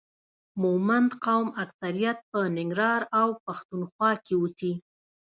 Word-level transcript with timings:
مومند 0.61 1.11
قوم 1.25 1.47
اکثریت 1.63 2.17
په 2.29 2.39
ننګرهار 2.57 3.01
او 3.19 3.29
پښتون 3.45 3.81
خوا 3.91 4.11
کې 4.25 4.33
اوسي 4.41 4.73